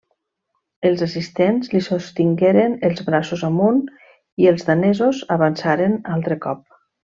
[0.89, 3.79] Els assistents li sostingueren els braços amunt
[4.45, 6.67] i els danesos avançaren altre cop.